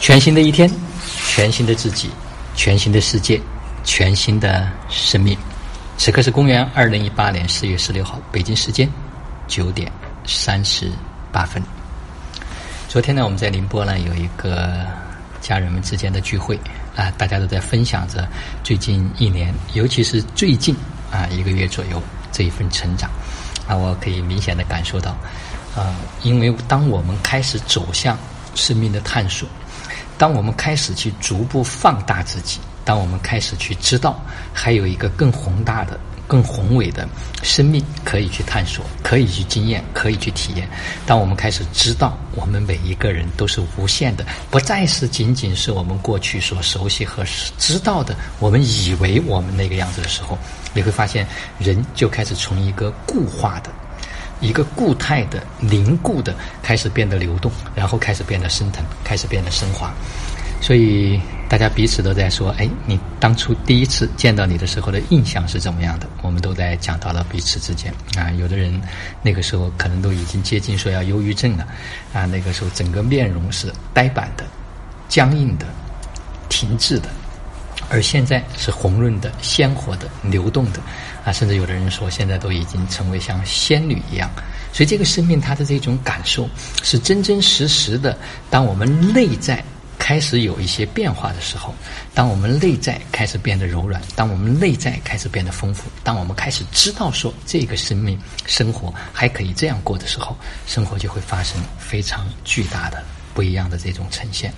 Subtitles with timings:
[0.00, 0.70] 全新的一天，
[1.28, 2.10] 全新的自己，
[2.54, 3.40] 全新的世界，
[3.84, 5.36] 全新的生命。
[5.96, 8.88] 此刻是公元二零一八年四月十六号，北京时间
[9.48, 9.90] 九点
[10.26, 10.90] 三十
[11.32, 11.62] 八分。
[12.88, 14.86] 昨天呢，我们在宁波呢有一个
[15.40, 16.58] 家人们之间的聚会
[16.96, 18.28] 啊，大家都在分享着
[18.62, 20.76] 最近一年，尤其是最近
[21.10, 23.10] 啊一个月左右这一份成长
[23.66, 25.16] 啊，我可以明显的感受到
[25.74, 28.18] 啊，因为当我们开始走向
[28.54, 29.48] 生命的探索。
[30.24, 34.18] 当我们开始去逐步放大自己，当我们开始去知道
[34.54, 37.06] 还有一个更宏大的、更宏伟的
[37.42, 40.66] 生命可以去探索、可以去经验、可以去体验，
[41.04, 47.22] 当我们开始知道我们每一个人都是无限的，不再是仅仅是我们过去所熟悉和
[47.58, 50.38] 知道的，我们以为我们那个样子的时候，
[50.72, 51.26] 你会发现
[51.58, 53.70] 人就开始从一个固化的。
[54.40, 59.92] 一个固态的、凝固的，开始变得流动，然后开始变得升腾，开始变得升华。
[60.60, 68.30] 所以大家彼此都在说：“哎，你当初第一次见到你的时候的印象是怎么样的？”我们都在讲到了彼此之间啊。
[68.32, 68.80] 有的人
[69.20, 71.66] 那个时候可能都已经接近说要忧郁症了
[72.14, 72.24] 啊。
[72.24, 74.44] 那个时候整个面容是呆板的、
[75.06, 75.66] 僵硬的、
[76.48, 77.10] 停滞的。
[77.94, 80.80] 而现在是红润的、鲜活的、流动的，
[81.24, 84.28] 啊，甚至有的人说，现在都已经成为像仙女一样。
[84.72, 86.50] 所以，这个生命它的这种感受
[86.82, 88.18] 是真真实实的。
[88.50, 89.62] 当我们内在
[89.96, 91.72] 开始有一些变化的时候，
[92.12, 100.36] 当我们内在开始变得柔软，当我们内在开始变得丰富，当我们开始知道说这个生命生活还可以这样过的时候，
[100.66, 103.00] 生活就会发生非常巨大的
[103.32, 104.52] 不一样的这种呈现。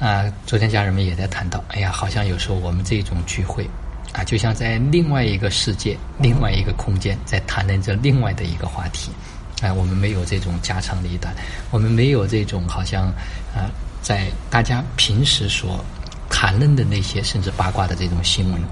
[0.00, 3.68] 啊，昨天家人们也在谈到，哎呀，好像有时候我们这种聚会，
[4.14, 9.12] 啊，就像在另外一个世界、另外一个空间，在谈论着另外的一个话题，
[9.60, 11.34] 啊，我们没有这种家长里短，
[11.70, 13.08] 我们没有这种好像
[13.54, 13.68] 啊，
[14.00, 15.84] 在大家平时所
[16.30, 18.62] 谈论的那些甚至八卦的这种新闻，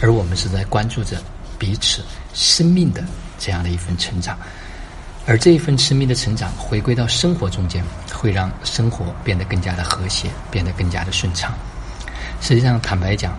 [0.00, 1.22] 而我们是在关注着
[1.58, 3.04] 彼此生命的
[3.38, 4.38] 这样的一份成长。
[5.28, 11.52] 而这一份生命的成长，回归到生活中间，会让生活变得更加的和谐，变得更加的顺畅。
[12.40, 13.38] 实际上，坦白讲，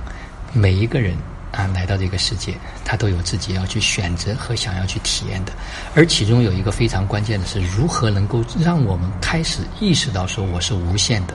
[0.54, 1.18] 每一个人
[1.52, 2.54] 啊，来到这个世界，
[2.86, 5.52] 他都有自己要去选择和想要去体验的。
[5.96, 11.34] 而其中有一个非常关键的是，如何能够让我们开始意识到说，我是无限的，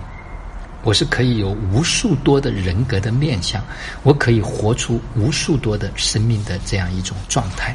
[0.84, 3.60] 我是可以有无数多的人格的面相，
[4.04, 7.74] 我可以活出无数多的生命的这样一种状态。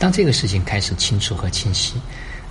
[0.00, 2.00] 当这个事情开始清楚和清晰，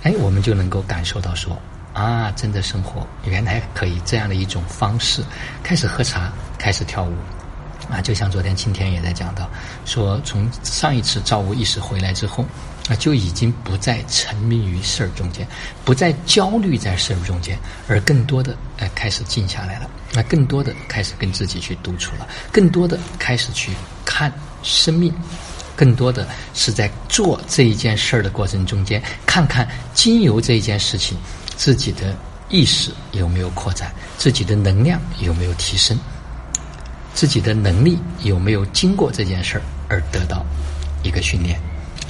[0.04, 1.60] 哎，我们就能够感受到说，
[1.92, 5.20] 啊，真的生活原来可以这样的一种方式，
[5.60, 7.12] 开始喝茶，开始跳舞，
[7.90, 9.50] 啊，就像昨天青天也在讲到，
[9.84, 12.44] 说从上一次造物意识回来之后，
[12.88, 15.44] 啊，就已经不再沉迷于事儿中间，
[15.84, 17.58] 不再焦虑在事儿中间，
[17.88, 23.72] 而更多的哎开始静下来了，那更多的开始跟自己去独处了，更多的开始去
[24.04, 25.12] 看生命。
[25.80, 31.16] 更多的是在做这一件事儿的过程中间，看看经由这一件事情，
[31.56, 32.14] 自己的
[32.50, 35.98] 意识有没有扩展，自己的能量有没有提升，
[37.14, 40.44] 自己的能力有没有经过这件事儿而得到
[41.02, 41.58] 一个训练。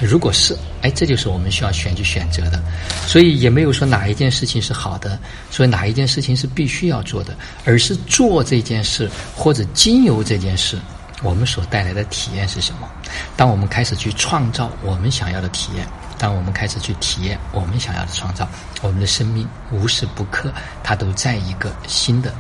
[0.01, 2.61] 如果是，哎，这就是我们需要选去选择的。
[3.07, 5.17] 所以也没有说哪一件事情是好的，
[5.49, 10.77] 所以哪一件事情是必须要做的，而是做这件事或者经由这件事。
[11.23, 12.89] 我们所带来的体验是什么？
[13.37, 15.87] 当我们开始去创造我们想要的体验，
[16.19, 18.49] 当我们开始去体验我们想要的创造，
[18.81, 22.33] 我们的生命无时不刻它都在一个新的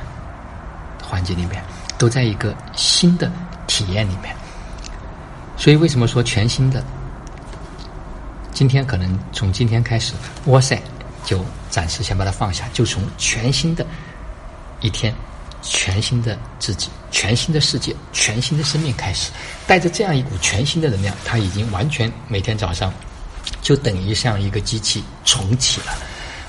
[1.03, 1.63] 环境里面，
[1.99, 3.31] 都在一个新的
[3.67, 4.35] 体验里面。
[5.57, 6.83] 所以，为什么说全新的？
[8.53, 10.15] 今天可能从今天开始，
[10.47, 10.81] 哇塞，
[11.25, 13.87] 就暂时先把它放下，就从全新的
[14.81, 15.15] 一天。
[15.63, 19.31] 全新的自己，全新的世界，全新的生命开始，
[19.67, 22.93] 带着这样一股全新的能量，他已经完全每天早上
[23.61, 25.97] 就等于像一个机器重启了，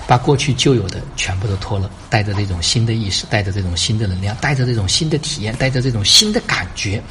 [0.08, 7.02] 把过去旧有的全部都脱了，带着这种新的意识，带着这种新的能量，带着这种新的体验，带着这种新的感觉，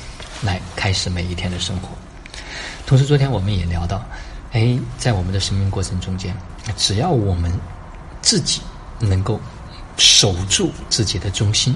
[0.42, 1.88] 来开始每一天的生活。
[2.86, 4.04] 同时，昨天我们也聊到，
[4.52, 6.34] 哎，在我们的生命过程中间，
[6.76, 7.52] 只要我们
[8.20, 8.60] 自己
[8.98, 9.40] 能够
[9.96, 11.74] 守住自己的中心。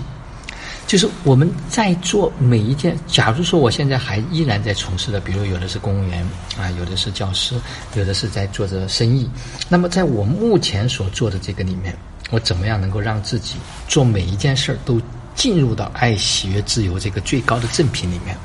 [0.87, 6.23] 就是我们在做每一件，假如说我现在还依然在从事的，比如有的是公务员
[6.59, 7.55] 啊，有的是教师，
[7.95, 9.29] 有的是在做着生意。
[9.67, 11.97] 那么在我目前所做的这个里面，
[12.31, 13.57] 我怎么样能够让自己
[13.89, 15.01] 做每一件事儿都
[15.35, 18.37] 进入到爱、喜悦、自由这个最高的正品里面？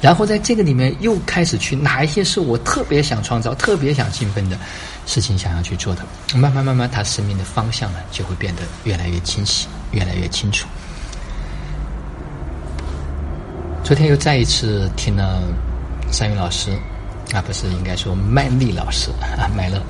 [0.00, 4.58] 然后在这个里面又开始去哪一些是我特别想创造、特别想兴奋的
[5.06, 6.02] 事情，想要去做的，
[6.36, 9.66] 慢慢慢慢，他生命的方向呢就会变得越来越清晰。
[9.92, 10.68] 越来越清楚。
[13.82, 15.42] 昨天又再一次听了
[16.10, 16.70] 三云老师，
[17.32, 19.80] 啊，不是应该说麦丽老师啊，麦乐，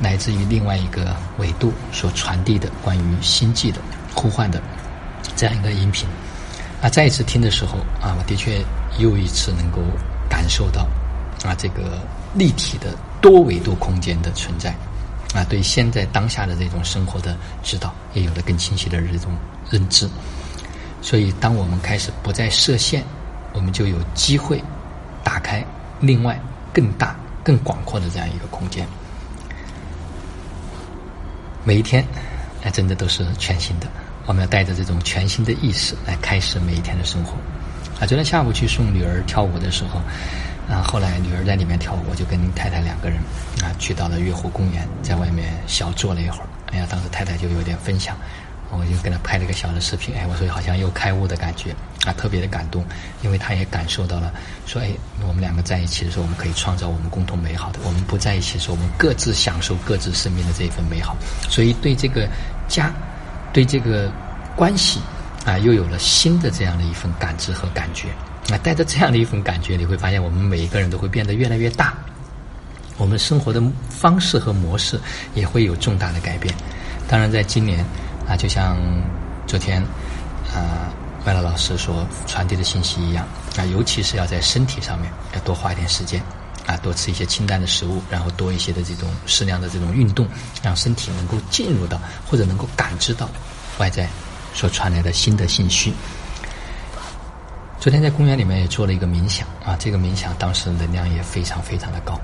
[0.00, 3.80] 来自于另外一个纬度所传递的关于星际的
[4.14, 4.62] 呼唤的
[5.34, 6.08] 这样一个音频。
[6.80, 8.64] 啊，再一次听的时候啊，我的确
[8.98, 9.78] 又一次能够
[10.28, 10.86] 感受到
[11.44, 11.98] 啊，这个
[12.34, 14.70] 立体的多维度空间的存在
[15.34, 19.32] 啊，对现在当下的这种生活的指导也有了更清晰的这种
[19.70, 20.08] 认知。
[21.02, 23.04] 所以，当我们开始不再设限。
[23.56, 24.60] 我们就有机会
[25.22, 25.64] 打开
[26.00, 26.36] 另外
[26.72, 27.14] 更大、
[27.44, 28.84] 更广阔的这样一个空间。
[31.62, 32.04] 每一天，
[32.64, 33.86] 哎，真的都是全新的。
[34.26, 37.34] 我们要带着这种全新的意识来开始每一天的生活。
[38.00, 40.00] 啊，昨天下午去送女儿跳舞的时候，
[40.68, 43.18] 啊，后来女儿在里面跳舞，我就跟太太两个人
[43.62, 46.46] 啊去到了月湖公园，在外面小坐了一会儿。
[46.72, 48.16] 哎呀，当时太太就有点分享。
[48.76, 51.70] 我就跟她拍了一个小的视频，哎，我说好像又开悟的感觉
[52.04, 52.84] 啊，特别的感动，
[53.22, 54.32] 因为她也感受到了，
[54.66, 54.90] 说哎，
[55.24, 61.16] 我们两个在一起的时候，我们可以创造我们共同美好的；我们不在一起的时候，我们各自享受各自生命的这一份美好。
[61.48, 62.28] 所以对这个
[62.66, 62.92] 家，
[63.52, 64.10] 对这个
[64.56, 64.98] 关系
[65.44, 68.08] 啊，又有了新的这样的一份感知和感觉。
[68.48, 71.94] 那带着这样的一份感觉，你会发现我们每一个人都会变得越来越大，
[72.96, 75.00] 我们生活的方式和模式
[75.34, 76.54] 也会有重大的改变。
[77.08, 77.84] 当然，在今年。
[78.26, 78.78] 啊，就像
[79.46, 79.82] 昨天
[80.50, 80.88] 啊，
[81.26, 86.22] 麦乐老师所传递的信息一样啊，尤其是要在身体上面要多花一点时间
[86.64, 90.26] 啊，多吃一些清淡的食物，然后多一些的这种适量的这种运动，
[90.62, 93.28] 让身体能够进入到或者能够感知到
[93.76, 94.08] 外在
[94.54, 95.92] 所传来的新的信息。
[97.78, 102.14] 昨天在公园里面也做了一个冥想啊，这个冥想当时能量也非常非常的高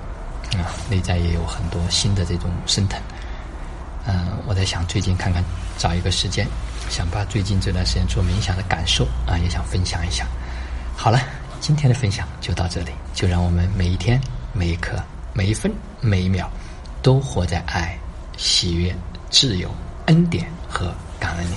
[0.57, 2.99] 啊，内在也有很多新的这种升腾。
[4.07, 5.43] 嗯，我在想最近看看。
[5.77, 6.45] 找一个时间，
[6.91, 10.27] 想把最近这段时间做冥想的感受啊，也想分享一下。
[10.95, 11.19] 好了，
[11.59, 14.21] 今天的分享就到这里，就让我们每一天、
[14.53, 15.01] 每一刻、
[15.33, 16.47] 每一分、每一秒，
[17.01, 17.97] 都活在爱、
[18.37, 18.95] 喜悦、
[19.31, 19.73] 自由、
[20.05, 21.55] 恩典和感恩里。